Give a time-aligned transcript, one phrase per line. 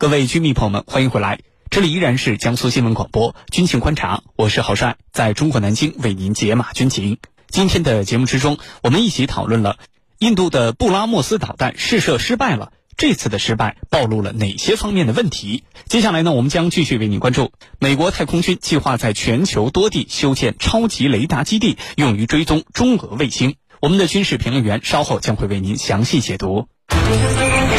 [0.00, 7.18] 各位军迷朋友们，欢迎回来，这里依然是江苏新闻广播军情观察，我是郝帅，在中国南京为您解码军情。
[7.50, 9.76] 今天的节目之中，我们一起讨论了
[10.18, 15.64] 印度的布拉莫斯导弹试射失败了，这次的失败暴露了哪些方面的问题？
[15.84, 23.56] 接下来呢，我们将继续为您关注美国太空军计划在全球多地修建超级雷达基地，用于追踪中俄卫星。
[23.82, 26.68] 我们的军事评论员稍后将会为您详细解读。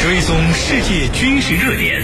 [0.02, 2.04] 追踪世界军事热点，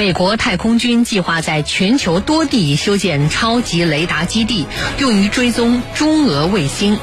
[0.00, 4.66] 美国太空军计划在全球多地修建超级雷达基地，
[4.98, 6.98] 用于追踪中俄卫星。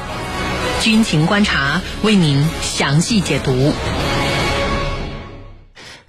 [0.80, 3.72] 军情观察为您详细解读。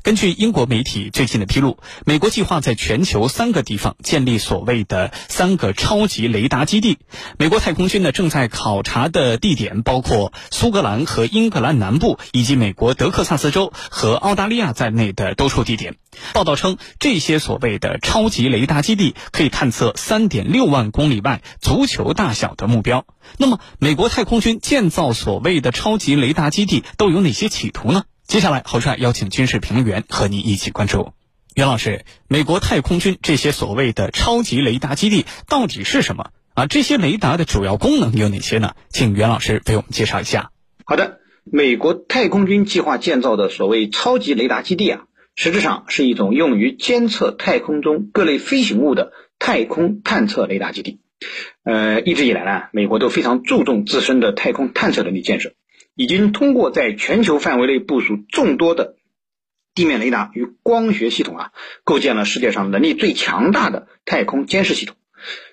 [0.10, 6.98] 根据英国媒体最近的披露，美国计划在全球三个地方建立所谓的三个超级雷达基地。
[7.38, 15.98] 美国太空军呢正在考察的地点包括苏格兰和英格兰南部，以及美国德克萨斯州和澳大利亚在内的多处地点。
[16.34, 23.06] 报道称，这些所谓的超级雷达基地可以探测三点六万公里外足球大小的目标。
[23.38, 28.06] 那么，美国太空军建造所谓的超级雷达基地都有哪些企图呢？
[28.30, 31.14] 接下来，侯帅邀请军事评论员和您一起关注。
[31.56, 36.68] 袁老师，美国太空军这些所谓的超级雷达基地到底是什么啊？
[36.68, 38.76] 这些雷达的主要功能有哪些呢？
[38.90, 40.52] 请袁老师为我们介绍一下。
[40.86, 45.02] 好的，美国太空军计划建造的所谓超级雷达基地啊，
[45.34, 51.00] 实质上是一种用于监测太空中各类飞行物的太空探测雷达基地。
[51.64, 55.54] 呃，一直以来呢，美国都非常注重自身的太空探测能力建设。
[56.00, 58.96] 已经通过在全球范围内部署众多的
[59.76, 61.52] 地面雷达与光学系统啊，
[61.84, 64.96] 构建了世界上能力最强大的太空监视系统。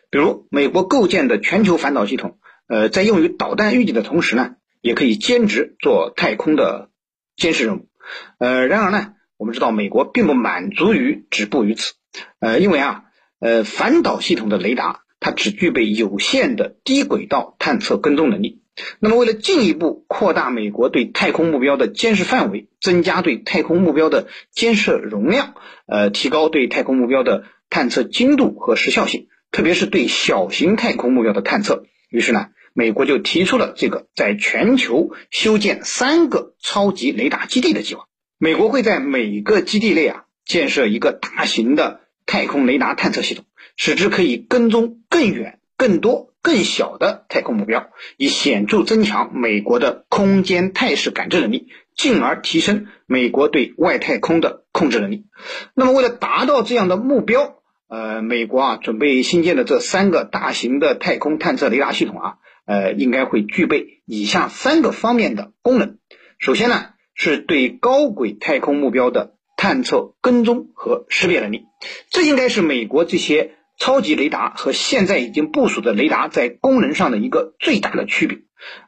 [0.09, 2.38] 比如，美国构建的全球反导系统，
[2.69, 6.91] 呃，在用于导弹预警的同时呢，也可以兼职做太空的
[7.37, 7.88] 监视任务。
[8.38, 11.94] 呃，然而呢，我们知道美国并不满足于止步于此，
[12.38, 13.03] 呃，因为啊，
[13.41, 18.62] 呃，反导系统的雷达它只具备有限的低轨道探测跟踪能力。
[19.00, 25.54] 那么，为了进一步扩大美国对太空目标的监视范围，增加对太空目标的监视容量，
[25.87, 38.04] 呃，提高对太空目标的探测精度和时效性，特别是对小型太空目标的探测，于是呢，美国就提出了这个在全球修建三个超级雷达基地的计划。
[38.38, 46.34] 美国会在每个基地内啊，建设一个大型的太空雷达探测系统，使之可以跟踪更远、更多。
[46.46, 55.26] 更小的太空目标，以显著增强美国的空间态势感知能力，进而提升美国对外太空的控制能力。
[55.74, 57.56] 那么，为了达到这样的目标，
[57.88, 62.34] 呃，美国啊准备新建的这三个大型的太空探测雷达系统啊，
[62.64, 65.98] 呃，应该会具备以下三个方面的功能。
[66.38, 71.64] 首先呢，是对高轨太空目标的探测、跟踪和识别能力，
[72.08, 73.56] 这应该是美国这些。
[73.78, 78.38] 超级雷达和现在已经部署的雷达在功能上的一个最大的区别。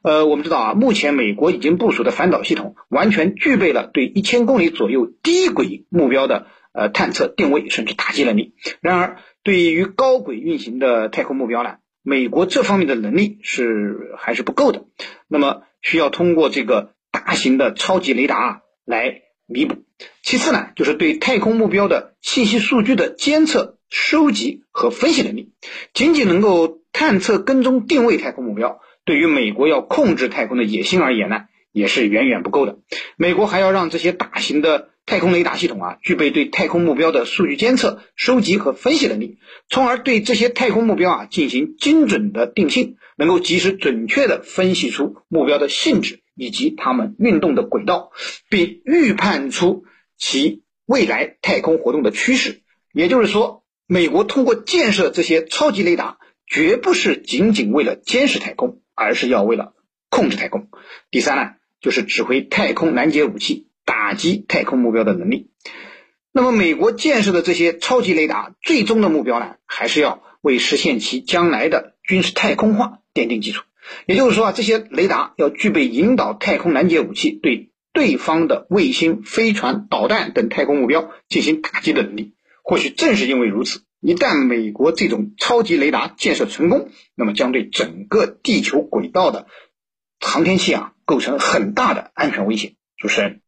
[0.03, 8.55] 呃，我们知道啊，目前美国已经部署的反导系统完全具备了对一千公里左右低轨目标的呃探测、定位甚至打击能力。
[8.81, 14.87] 然而，对于高轨运行的太空目标呢，美国这方面的能力是还是不够的。
[15.29, 19.85] 那么，需要通过这个大型的超级雷达来弥补。
[20.23, 23.78] 其次呢，就是对太空目标的信息数据的监测。
[23.91, 25.53] 收集和分析能力，
[25.95, 32.79] 仅仅能够探测、跟踪、定位太空目标，对于美国要控制太空的野心而言呢，也是远远不够的。
[33.17, 39.39] 美国还要让这些大型的太空雷达系统啊，具备对太空目标的数据监测、收集和分析能力，
[39.71, 48.11] 从而对这些太空目标啊进行精准的定性，能够及时准确的分析出目标的性质以及它们运动的轨道，
[48.51, 49.85] 并预判出
[50.19, 52.61] 其未来太空活动的趋势。
[52.93, 53.65] 也就是说。
[53.91, 59.73] 美国通过建设这些超级雷达，绝不是仅仅为了监视太空，而是要为了
[60.11, 60.69] 控制太空。
[61.11, 65.49] 第三呢，就是指挥太空拦截武器打击太空目标的能力。
[66.33, 73.65] 那么，美国建设的这些超级雷达，最终的目标呢，还是要为实现其将来的军事太空化奠定基础。
[74.05, 82.35] 也就是说啊，这些雷达要具备引导太空拦截武器对对方的卫星、飞船、导弹等太空目标进行打击的能力。
[82.69, 89.47] 或许正是因为如此，一旦美国这种超级雷达建设成功，那么将对整个地球轨道的
[90.21, 92.75] 航天器啊构成很大的安全威胁。
[92.99, 93.41] 主持人，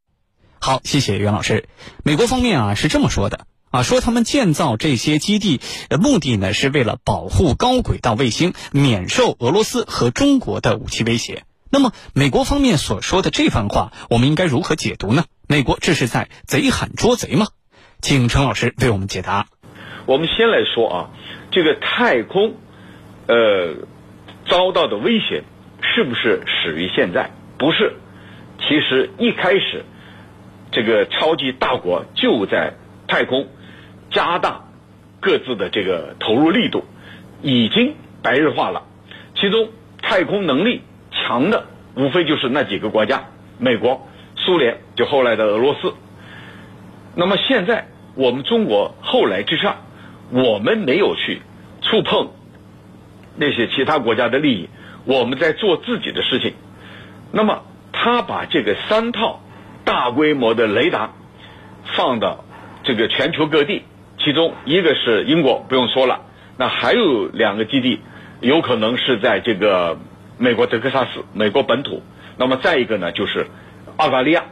[0.59, 1.69] 好，谢谢袁老师。
[2.03, 11.45] 美国方面啊是这么说的啊，说他们建造这些基地的目的呢是为了保护高轨道卫星免受俄罗斯和中国的武器威胁。
[11.71, 15.27] 那么美国方面所说的这番话，我们应该如何解读呢？
[15.47, 17.49] 美国这是在贼喊捉贼吗？
[18.01, 19.47] 请陈老师为我们解答。
[20.07, 21.11] 我们先来说啊，
[21.51, 22.55] 这个太空，
[23.27, 23.75] 呃，
[24.47, 25.45] 遭到的威胁
[25.83, 27.31] 是不是始于现在？
[27.59, 27.95] 不是，
[28.59, 29.85] 其实一开始，
[30.73, 32.75] 这个超级大国就在
[33.07, 33.49] 太空
[34.11, 34.65] 加大
[35.21, 36.85] 各自的这个投入力度，
[37.43, 38.85] 已经白热化了。
[39.37, 39.69] 其中
[40.01, 40.83] 太空能力
[41.13, 43.25] 强的，无非就是那几个国家：
[43.59, 45.95] 美国、苏联，就后来的俄罗斯。
[47.15, 49.77] 那么现在我们中国后来之上。
[50.33, 51.43] 我们没有去
[51.83, 52.31] 触碰
[53.35, 54.69] 那些其他国家的利益，
[55.05, 56.55] 我们在做自己的事情。
[57.33, 59.41] 那么，他把这个三套
[59.85, 61.11] 大规模的雷达
[61.97, 62.45] 放到
[62.85, 63.83] 这个全球各地，
[64.19, 66.21] 其中一个是英国，不用说了，
[66.57, 67.99] 那还有两个基地，
[68.41, 69.99] 有可能是在这个
[70.39, 72.05] 美国德克萨斯，美国本土。
[72.37, 73.49] 那么再一个呢，就是
[73.97, 74.45] 澳大利亚，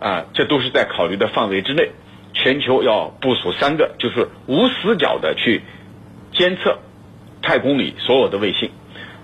[0.00, 1.90] 啊，这都是在考虑的范围之内。
[2.34, 5.62] 全球要部署三个，就是无死角的去
[6.32, 6.78] 监测
[7.42, 8.70] 太空里所有的卫星。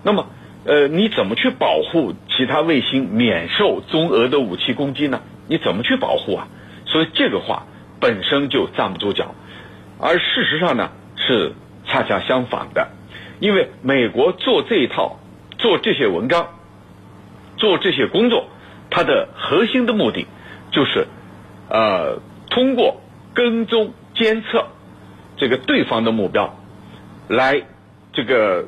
[0.03, 0.27] 那么，
[0.65, 5.23] 呃，你怎么去保护其他卫星免受中俄的武器攻击呢？
[5.49, 6.49] 你怎么去保护啊？
[6.85, 7.67] 所以这个话
[7.99, 9.35] 本身就站不住脚。
[9.99, 11.55] 而事实上呢，是
[11.87, 12.89] 恰恰相反的。
[13.41, 15.19] 因为美国做这一套、
[15.57, 16.49] 做这些文章、
[17.57, 18.49] 做这些工作，
[18.91, 20.27] 它的核心的目的
[20.71, 21.07] 就是，
[21.71, 22.21] 呃。
[22.51, 23.01] 通过
[23.35, 24.67] 跟踪监测
[25.37, 26.59] 这个对方的目标，
[27.29, 27.63] 来
[28.13, 28.67] 这个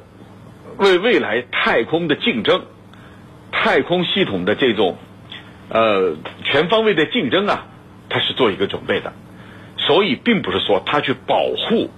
[0.79, 2.62] 为未来太空的竞争、
[3.50, 4.97] 太空系统的这种
[5.69, 7.67] 呃全方位的竞争啊，
[8.09, 9.12] 他是做一个准备的。
[9.79, 11.91] 所以，并不是说他去保护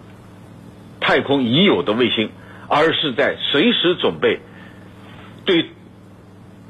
[1.01, 2.31] 太空已有的卫星，
[2.69, 4.39] 而是在随时准备
[5.45, 5.67] 对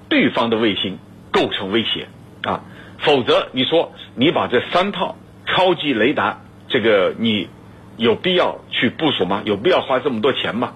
[0.09, 0.99] 对方的卫星
[1.31, 2.09] 构成威胁
[2.43, 2.64] 啊。
[3.02, 7.49] 否则，你说你把这三套超级雷达，这个你
[7.96, 9.43] 有必要去部署吗？
[9.44, 10.75] 有必要花这么多钱吗？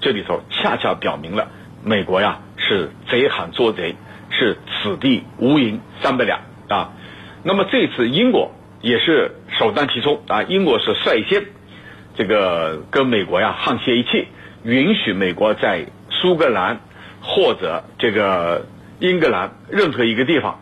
[0.00, 1.48] 这里头恰恰表明了
[1.82, 3.96] 美国呀是贼喊捉贼，
[4.30, 6.92] 是此地无银三百两啊。
[7.42, 11.46] 那么这次英国也是首当其冲啊，英国是率先
[12.14, 14.28] 这个跟美国呀沆瀣一气，
[14.62, 16.80] 允许美国在苏格兰
[17.20, 18.66] 或者这个
[19.00, 20.60] 英格兰任何一个地方。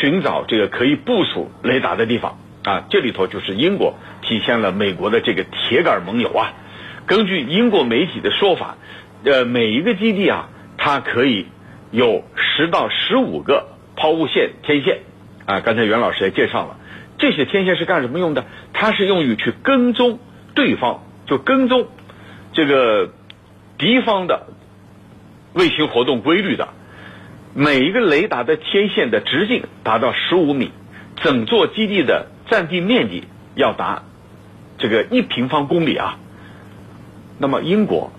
[0.00, 6.52] 寻找这个可以部署雷达的地方啊，这里头就是英国体现了美国的这个铁杆盟友啊。
[7.06, 8.76] 根据英国媒体的说法，
[9.24, 11.46] 呃，每一个基地啊，它可以
[11.90, 15.00] 有十到十五个抛物线天线
[15.46, 15.60] 啊。
[15.60, 16.76] 刚才袁老师也介绍了，
[17.18, 18.44] 这些天线是干什么用的？
[18.72, 20.18] 它是用于去跟踪
[20.54, 21.86] 对方，就跟踪
[22.52, 23.12] 这个
[23.78, 24.48] 敌方的
[25.54, 26.68] 卫星活动规律的。
[27.58, 30.72] 每一个雷达的天线的直径达到十五米，
[31.22, 33.24] 整座基地的占地面积
[33.54, 34.02] 要达
[34.76, 36.18] 这个一平方公里啊。
[37.38, 38.12] 那么英国，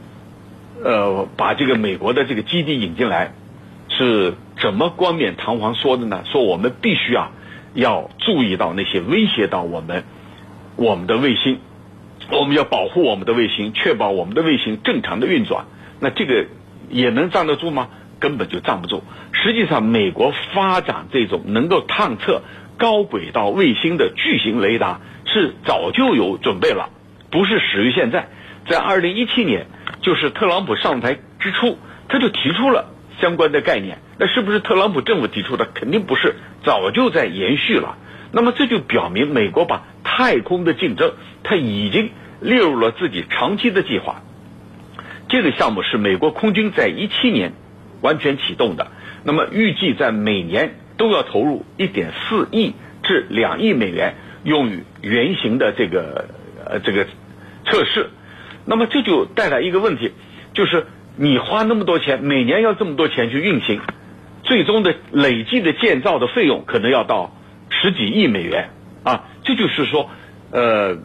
[0.83, 3.35] 呃，把这个美国的这个基地引进来，
[3.89, 6.23] 是怎么冠冕堂皇说的呢？
[6.25, 7.29] 说我们必须啊，
[7.75, 10.03] 要注意到那些威胁到我们
[10.77, 11.59] 我们的卫星，
[12.31, 15.65] 我们要保护我们的卫星，确保我们的卫星正常的运转。
[15.99, 16.47] 那这个
[16.89, 17.89] 也能站得住吗？
[18.19, 19.03] 根本就站不住。
[19.31, 22.41] 实际上，美国发展这种能够探测
[22.77, 26.89] 高轨道卫星的巨型雷达是早就有准备了，
[27.29, 28.29] 不是始于现在。
[28.69, 29.67] 在二零一七年，
[30.01, 31.77] 就是特朗普上台之初，
[32.09, 32.89] 他就提出了
[33.21, 33.99] 相关的概念。
[34.19, 35.65] 那是不是特朗普政府提出的？
[35.73, 37.97] 肯定不是，早就在延续了。
[38.33, 42.09] 那么这就表明，美国把太空的竞争，它已经
[42.41, 44.21] 列入了自己长期的计划。
[45.29, 47.53] 这个项目是美国空军在一七年。
[48.01, 48.87] 完全启动的，
[49.23, 52.73] 那么预计在每年都要投入一点四亿
[53.03, 56.29] 至两亿美元用于原型的这个
[56.65, 57.05] 呃这个
[57.65, 58.09] 测试，
[58.65, 60.11] 那么这就带来一个问题，
[60.53, 60.85] 就是
[61.15, 63.81] 你花那么多钱，每年要这么多钱去运行，
[64.43, 67.35] 最终的累计的建造的费用可能要到
[67.69, 68.69] 十几亿美元
[69.03, 70.09] 啊，这就是说，
[70.51, 70.97] 呃，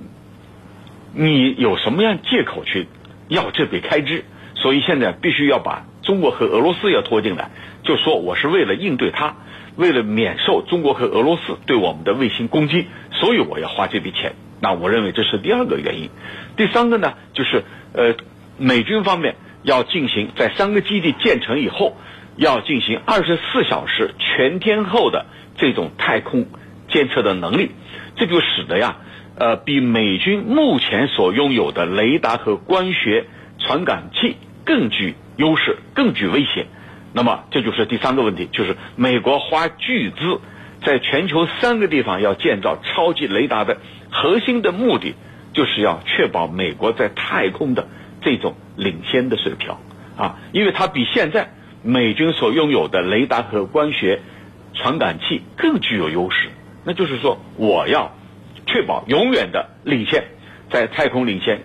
[1.14, 2.86] 你有什么样借口去
[3.28, 4.24] 要这笔开支？
[4.54, 5.86] 所以现在必须要把。
[6.02, 7.50] 中国和俄罗斯要拖进来，
[7.82, 9.36] 就说我是为了应对他，
[9.76, 16.10] 为了免受中国和俄罗斯对我们的卫星攻击，所以我要花这笔钱那我认为这是第二个原因。
[16.56, 18.14] 第三个呢，就是呃，
[18.58, 21.96] 美军方面要进行在三个基地建成以后，
[22.36, 26.46] 要进行二十四小时全天候的这种太空
[26.88, 27.70] 监测的能力，
[28.16, 28.98] 这就使得呀，
[29.36, 33.26] 呃，比美军目前所拥有的雷达和光学
[33.58, 36.66] 传感器更具优势、更具威胁。
[37.12, 40.40] 那么这就是第三个问题，就是美国花巨资
[40.84, 43.78] 在全球三个地方要建造超级雷达的
[44.10, 45.14] 核心的目的，
[45.52, 47.86] 就是要确保美国在太空的
[48.22, 49.74] 这种领先的水平
[50.16, 51.50] 啊，因为它比现在
[51.82, 54.20] 美军所拥有的雷达和光学
[54.74, 56.48] 传感器更具有优势。
[56.84, 58.12] 那就是说，我要
[58.66, 60.24] 确保永远的领先，
[60.70, 61.60] 在太空领先。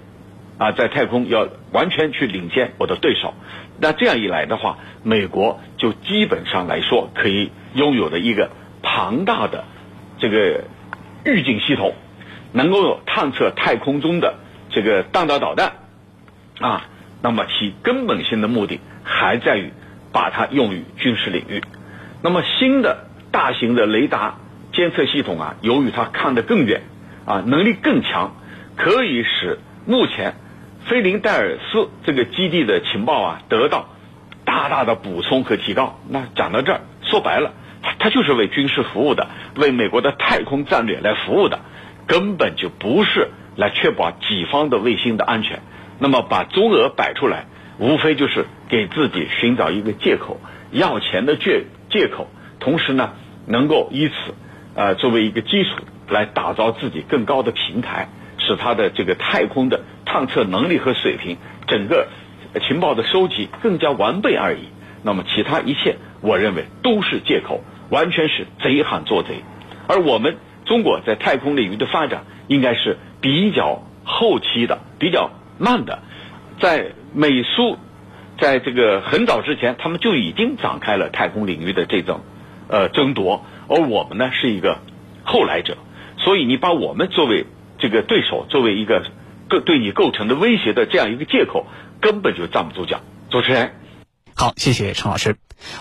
[0.58, 3.36] 啊，在太空要完全去领先我的对手，
[3.80, 8.50] 那这样一来的话，美国就基本上来说可以拥有的一个
[8.82, 9.66] 庞大的
[10.18, 10.64] 这个
[11.24, 11.94] 预警系统，
[12.54, 14.36] 能够探测太空中的
[14.72, 15.74] 这个弹道导弹
[16.60, 16.90] 啊。
[17.22, 19.72] 那么其根本性的目的还在于
[20.12, 21.62] 把它用于军事领域。
[22.24, 24.38] 那么新的大型的雷达
[24.74, 26.82] 监测系统啊，由于它看得更远
[27.26, 28.36] 啊，能力更强，
[28.76, 30.34] 可以使目前。
[30.88, 33.90] 菲林戴尔斯这个基地的情报啊，得到
[34.46, 36.00] 大大的补充和提高。
[36.08, 37.52] 那讲到这儿，说白了，
[38.00, 39.28] 它就是为军事服务的，
[39.58, 41.60] 为美国的太空战略来服务的，
[42.08, 45.60] 根本就不是来确保己方的卫星的安全。
[46.00, 47.48] 那么把中俄摆出来，
[47.80, 50.40] 无非就是给自己寻找一个借口，
[50.72, 52.30] 要钱的借借口，
[52.62, 53.12] 同时呢，
[53.46, 54.14] 能够以此
[54.74, 58.08] 呃作为一个基础来打造自己更高的平台。
[58.48, 61.38] 使它的这个太空的探测能力和水平，
[61.68, 62.08] 整个
[62.68, 64.70] 情报的收集更加完备而已。
[65.04, 69.44] 那么其他一切，我认为都是借口，完全是贼喊捉贼。
[69.88, 76.00] 而我们中国在太空领域的发展，应该是比较后期的、比较慢的。
[76.60, 77.78] 在美苏
[78.40, 82.22] 在这个很早之前，他们就已经展开了太空领域的这种
[82.68, 84.80] 呃争夺，而我们呢是一个
[85.24, 85.78] 后来者。
[86.18, 87.46] 所以你把我们作为
[87.80, 89.04] 这个对手作为一个
[89.50, 91.66] 构对你构成的威胁的这样一个借口，
[92.02, 93.02] 根本就站不住脚。
[93.30, 93.74] 主持人，
[94.36, 95.38] 好，谢谢陈老师。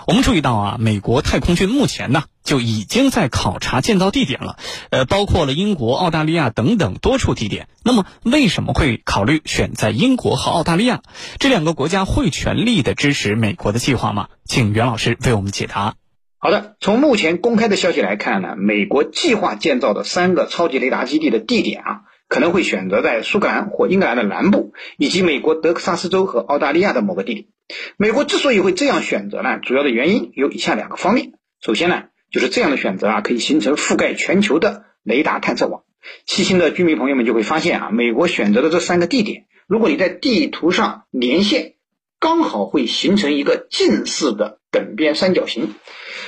[0.07, 4.57] 我们注意到啊，美国太空军目前呢就已经在考察建造地点了，
[4.89, 7.67] 呃，包括了英国、澳大利亚等等多处地点。
[7.83, 11.03] 那么，为什么会考虑选在英国和澳大利亚
[11.39, 12.05] 这两个国家？
[12.05, 14.29] 会全力的支持美国的计划吗？
[14.45, 15.93] 请袁老师为我们解答。
[16.39, 27.47] 好的，从目前公开的消息来看呢，美国计划建造的三个超级雷达基地的地点啊，可能会选择在苏格兰或英格兰的南部，以及美国德克萨斯州和澳大利亚的某个地点。
[27.97, 31.33] 美国之所以会这样选择呢，主要的原因有以下两个方面。
[31.59, 35.81] 首先呢，就是这样的选择啊，可以形成覆盖全球的雷达探测网。
[36.27, 41.73] 细心的居民朋友们就会发现啊，美国选择的这三个地点，如果你在地图上连线，
[42.19, 45.73] 刚好会形成一个近似的等边三角形。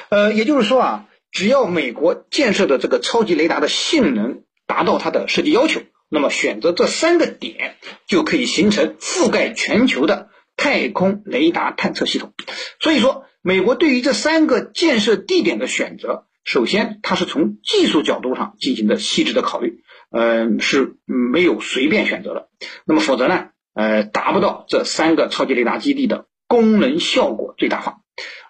[0.10, 7.76] 呃，也就是说啊，只要美国建设的这个超级雷达的性能达到它的设计要求，那么选择这三个点
[8.08, 12.34] 就可以形成覆盖全球的太空雷达探测系统。
[12.80, 22.50] 所以说，美国对于这三个建设地点的选择，首先它是从技术角度上进行的细致的考虑，嗯，是没有随便选择的。
[22.86, 27.98] 那么否则呢，呃，达不到这三个超级雷达基地的功能效果最大化。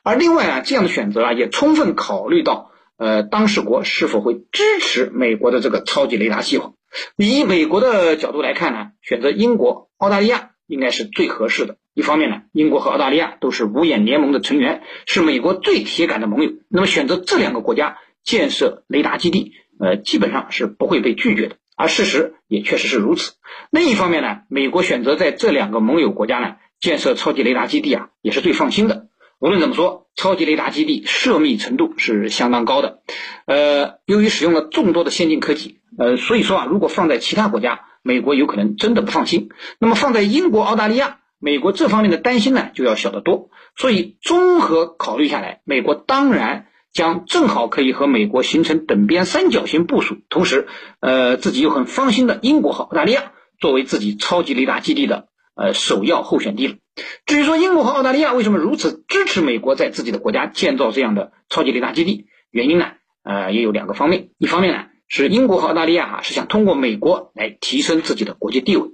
[0.03, 6.71] 而另外啊，这样的选择啊，也充分考虑到，呃，当事国是否会支持美国的这个超级雷达计划。
[7.17, 11.77] 以美国的角度来看呢，选择英国、澳大利亚应该是最合适的。
[11.93, 16.51] 一方面呢，英国和澳大利亚都是五眼联盟的成员，是美国最铁杆的盟友。
[16.69, 21.57] 那么选择这两个国家建设雷达基地，呃，基本上是不会被拒绝的。
[21.75, 23.33] 而事实也确实是如此。
[23.69, 29.08] 另一方面呢，美国选择在这两个盟友国家呢建设超级雷达基地啊，也是最放心的。
[29.39, 32.99] 无论怎么说，超级雷达基地涉密程度是相当高的。
[33.45, 39.47] 呃，由于使用了众多的先进科技，呃，所以说啊，如果放在其他国家，美国有可能真的不放心。
[39.79, 43.49] 那么放在英国、澳大利亚，美国这方面的担心呢就要小得多。
[43.77, 50.67] 所以综合考虑下来，美国当然将正好可以和美国形成等边三角形部署，同时，
[50.99, 56.75] 呃，自己又很放心的英国和澳大利亚作为自己超级雷达基地的呃首要候选地了。
[57.25, 62.91] 至于说英国和澳大利亚为什么如此支持美国在自己的国家建造这样的超级雷达基地，原因呢？
[63.23, 64.29] 呃，也有两个方面。
[64.37, 68.89] 一方面呢，是英国和澳大利亚啊是想通过美国来提升自己的国际地位。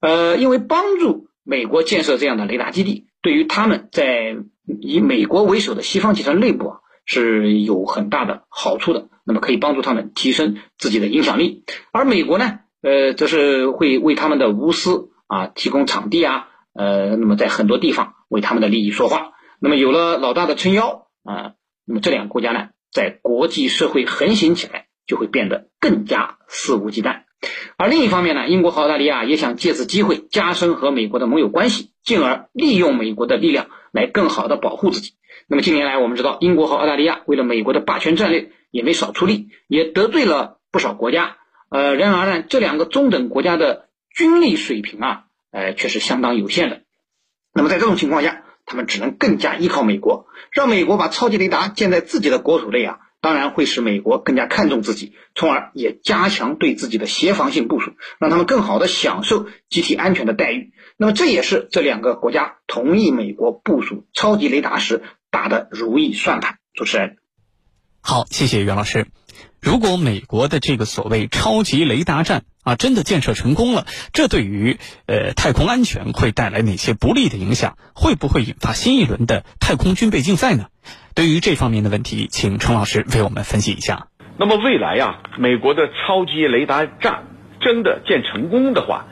[0.00, 4.36] 呃，因为帮助美国建设这样的雷达基地，对于他们在
[4.80, 9.08] 以美国为首的西方集团内部啊是有很大的好处的。
[9.24, 11.64] 那么可以帮助他们提升自己的影响力。
[11.92, 16.48] 而美国呢，呃，则是会为他们的无私啊提供场地啊，
[16.78, 19.32] 呃，那么在很多地方为他们的利益说话。
[19.60, 21.54] 那么有了老大的撑腰啊，
[21.84, 27.22] 那么这两个国家呢，在国际社会横行起来就会变得更加肆无忌惮。
[27.76, 35.14] 而另一方面呢，英国和澳大利亚也想借此机会加深和美国的盟友关系，进而利用美国的力量来更好的保护自己。
[35.48, 41.38] 那么近年来，我们知道英国和澳大利亚为了美国的霸权战略也没少出力，也得罪了不少国家。
[41.70, 46.82] 呃，然而呢，这两个中等国家的军力水平啊，呃，却是相当有限的。
[47.52, 52.98] 那么在这种情况下，他们只能更加依靠美国，让美国把超级雷达建在自己的国土内啊。
[53.20, 60.72] 当然会使美国更加看重自己，从而也加强对自己的协防性部署，让他们更好的享受集体安全的待遇。
[60.96, 66.58] 那么这也是这两个国家同意美国部署超级雷达时打的如意算盘。
[66.74, 67.16] 主持人，
[68.02, 69.08] 好，谢谢袁老师。
[69.60, 77.76] 如果美国的这个所谓超级雷达站啊真的建设成功了，这对于呃太空安全会带来哪些不利的影响？
[77.94, 80.66] 会不会引发新一轮的太空军备竞赛呢？
[81.14, 84.06] 对于这方面的问题，请程老师为我们分析一下。
[84.38, 87.24] 那么未来呀，美国的超级雷达站
[87.60, 89.06] 真的建成功的话，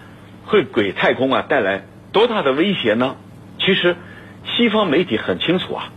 [0.44, 3.16] 会给太空啊带来多大的威胁呢？
[3.58, 3.96] 其实，
[4.56, 5.92] 西方媒体很清楚啊，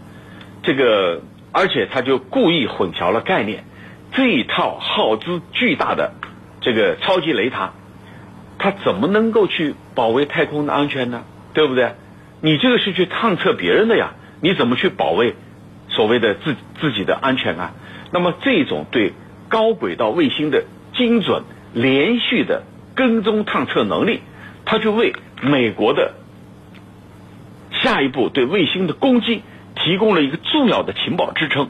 [0.64, 3.66] 这个而且他就故意混淆了概念。
[4.12, 6.14] 这一套耗资巨大的
[6.62, 7.74] 这个超级雷达，
[8.58, 11.24] 它怎么能够去保卫太空的安全呢？
[11.54, 11.94] 对不对？
[12.42, 15.36] 你这个是去探测别人的呀，你怎么去保卫？
[15.90, 17.74] 所谓的自自己的安全啊，
[18.12, 19.14] 那么这种对
[19.50, 20.64] 高轨道卫星的
[20.96, 22.64] 精准连续的
[22.96, 24.22] 跟踪探测能力，
[24.66, 26.14] 它就为美国的
[27.72, 29.42] 下一步对卫星的攻击
[29.76, 31.70] 提供了一个重要的情报支撑。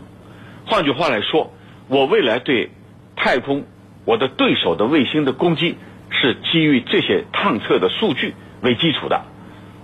[0.65, 1.53] 换句话来说，
[1.89, 2.69] 我未来对
[3.15, 3.65] 太空
[4.05, 5.75] 我的对手的卫星的攻击
[6.11, 9.25] 是基于这些探测的数据为基础的。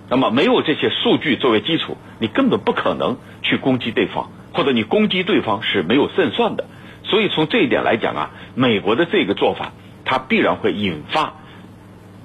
[0.08, 6.66] 那么没有这些数据作为基础，你根本不可能去攻击对方，或者你攻击对方是没有胜算的。
[7.02, 9.72] 所以从这一点来讲啊，美国的这个做法，
[10.04, 11.34] 它必然会引发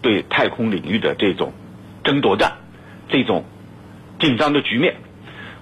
[0.03, 1.53] 对太空领域的这种
[2.03, 2.53] 争夺战，
[3.09, 3.45] 这种
[4.19, 4.97] 紧张的局面。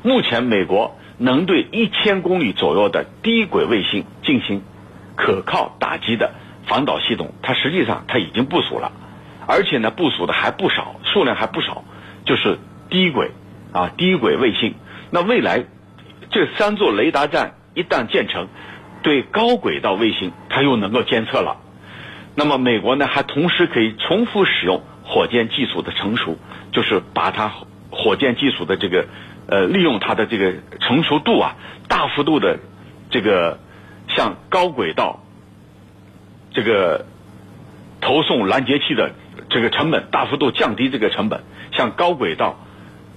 [0.04, 4.64] 目前美国能对一千公里左右的低轨卫星进行
[5.16, 6.34] 可靠打击的
[6.66, 8.92] 防导系统，它实际上它已经部署了，
[9.46, 11.84] 而且呢部署的还不少，数量还不少。
[12.26, 13.32] 就是低轨
[13.74, 14.76] 啊，低轨卫星。
[15.10, 15.66] 那未来
[16.30, 18.48] 这三座雷达站一旦建成，
[19.02, 21.58] 对高轨道卫星它又能够监测了。
[22.36, 26.38] 那么美国呢，还同时可以重复使用火箭技术的成熟，
[26.72, 27.52] 就是把它
[27.90, 29.08] 火箭技术的这个
[29.50, 31.56] 呃，利用它的这个成熟度啊，
[31.88, 32.60] 大幅度的
[33.10, 33.60] 这个
[34.08, 35.24] 向高轨道
[36.52, 37.06] 这个
[38.02, 39.12] 投送拦截器的
[39.50, 41.44] 这个成本大幅度降低这个成本。
[41.72, 42.58] 向高轨道，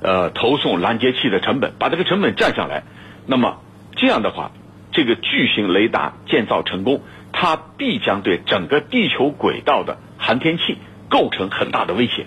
[0.02, 2.82] 呃，投送拦截器的成本，把这个成本降下来，
[3.26, 3.62] 那么
[3.96, 4.50] 这样的话，
[4.92, 7.00] 这个巨型雷达建造成功，
[7.32, 10.76] 它必将对整个地球轨道的航天器
[11.08, 12.26] 构成很大的威胁。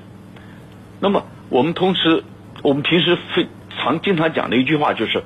[0.99, 2.23] 那么我们同时，
[2.63, 5.23] 我们平时飞常经常讲的一句话就是，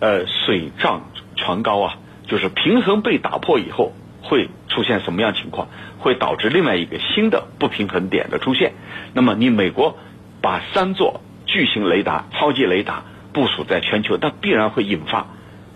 [0.00, 8.72] 呃，水涨船高啊，就是平衡被打破以后会出现什么样情况，会导致另外一个新的不平衡点的出现。
[9.12, 9.96] 那么你美国。
[10.42, 15.26] 把三座巨型雷达、超级雷达部署在全球，那必然会引发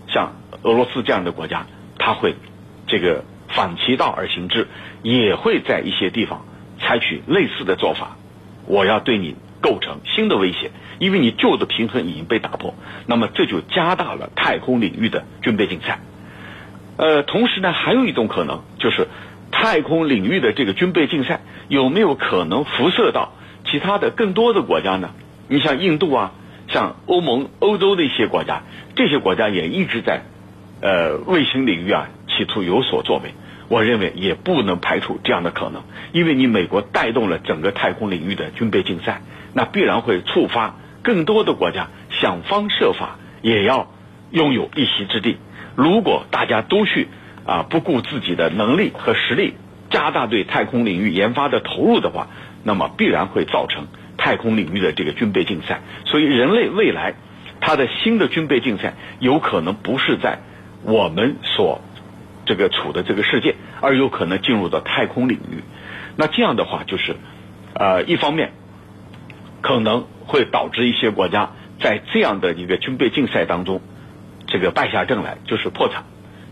[0.06, 1.66] 像俄罗斯这样的国家，
[1.98, 2.36] 它会
[2.86, 4.68] 这个反其道而行之，
[5.02, 6.46] 也会在一些地方
[6.78, 8.16] 采取类似的做法。
[8.66, 12.74] 我要对你构成新的威胁，因为你旧的平衡已经被打破，
[13.06, 16.00] 那么这就加大了太空领域的军备竞赛。
[16.96, 19.08] 呃，同时呢，还有一种可能就是
[19.50, 23.32] 太空领域的这个军备竞赛有没有可能辐射到？
[23.70, 25.10] 其他的更多的国家呢？
[25.48, 26.32] 你像印度啊，
[26.68, 28.62] 像欧盟、欧洲的一些国家，
[28.96, 30.22] 这些国家也一直在
[30.80, 33.34] 呃卫星领域啊企图有所作为。
[33.68, 43.92] 我认为也不能排除这样的可能，因为你美国带动了整个太空领域的军备竞赛，那必然会触发更多的国家想方设法也要
[44.30, 45.38] 拥有一席之地。
[45.74, 47.08] 如果大家都去
[47.46, 49.54] 啊不顾自己的能力和实力，
[49.90, 52.28] 加大对太空领域研发的投入的话，
[52.62, 53.86] 那么必然会造成
[54.16, 57.14] 太空领域的这个军备竞赛，所以人类未来
[57.60, 60.40] 它的新的军备竞赛有可能不是在
[60.84, 61.80] 我们所
[62.46, 65.64] 这个处的这个世界，而有可能进入到太空领域。
[66.16, 67.16] 那这样的话，就是
[67.74, 68.52] 呃，一方面
[69.70, 73.80] 可能会导致一些国家在这样的一个军备竞赛当中
[74.48, 76.02] 这个败下阵来，就是破产。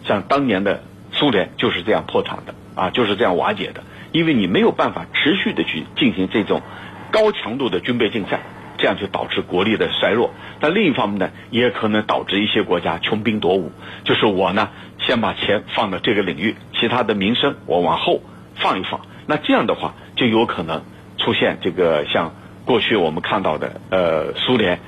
[0.07, 3.83] 像当年的苏联就是这样破产的啊，就是这样瓦解的。
[4.13, 6.63] 因为你没有办法持续的去进行这种
[7.11, 8.39] 高强度的军备竞赛，
[8.77, 10.31] 这样就导致国力的衰弱。
[10.61, 13.73] 但另一方面呢，也可能导致一些国家穷兵黩武，
[14.05, 14.69] 就是我呢
[15.01, 18.23] 先把钱放到这个领域，其他的民生我往后
[18.55, 19.01] 放一放。
[19.27, 20.85] 那这样的话，就有可能
[21.19, 22.33] 出现这个像
[22.69, 24.79] 过去我们看到的，呃，苏联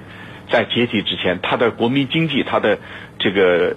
[0.51, 2.79] 在解体之前，它的国民经济，它的
[3.19, 3.75] 这个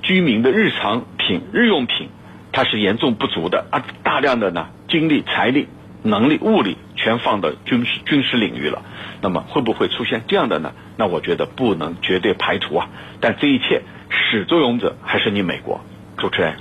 [0.00, 2.08] 居民的日常品、日用品，
[2.50, 5.68] 它是严重不足的啊，大量的呢精力、财力、
[6.02, 8.82] 能力、物力全放到军事军事领域了。
[9.20, 10.72] 那么会不会出现这样的呢？
[10.96, 12.88] 那我觉得不能绝对排除啊。
[13.20, 15.84] 但这一切始作俑者还是你美国。
[16.16, 16.56] 主持人，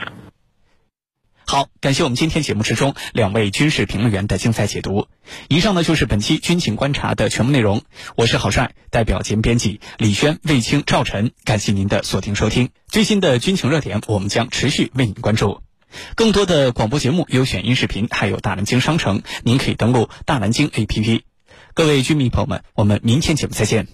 [1.48, 5.08] 好，感谢我们今天节目之中两位军事评论员的精彩解读。
[5.48, 7.84] 以上呢就是本期军情观察的全部内容。
[8.16, 12.70] 我是郝帅，代表节目编辑李轩、卫青、赵晨，感谢您的锁定收听。
[12.88, 15.62] 最新的军情热点，我们将持续为您关注。
[16.16, 21.22] 更多的广播节目、优选音视频，还有大南京商城，您可以登录大南京 APP。
[21.76, 23.88] 各位军迷朋友们，我们明天节目再见。